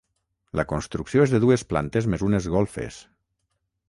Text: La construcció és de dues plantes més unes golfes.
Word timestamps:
La 0.59 0.63
construcció 0.71 1.25
és 1.27 1.33
de 1.35 1.41
dues 1.43 1.63
plantes 1.73 2.07
més 2.15 2.23
unes 2.31 2.47
golfes. 2.55 2.99